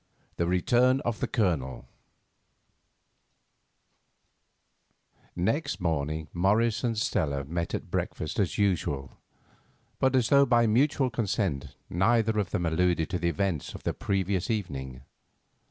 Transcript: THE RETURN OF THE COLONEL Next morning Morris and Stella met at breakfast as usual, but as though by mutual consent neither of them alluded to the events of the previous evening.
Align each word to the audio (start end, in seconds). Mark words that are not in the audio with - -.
THE 0.37 0.47
RETURN 0.47 0.99
OF 1.01 1.19
THE 1.19 1.27
COLONEL 1.27 1.87
Next 5.35 5.79
morning 5.79 6.27
Morris 6.33 6.83
and 6.83 6.97
Stella 6.97 7.43
met 7.43 7.75
at 7.75 7.91
breakfast 7.91 8.39
as 8.39 8.57
usual, 8.57 9.11
but 9.99 10.15
as 10.15 10.29
though 10.29 10.47
by 10.47 10.65
mutual 10.65 11.11
consent 11.11 11.75
neither 11.87 12.39
of 12.39 12.49
them 12.49 12.65
alluded 12.65 13.11
to 13.11 13.19
the 13.19 13.29
events 13.29 13.75
of 13.75 13.83
the 13.83 13.93
previous 13.93 14.49
evening. 14.49 15.03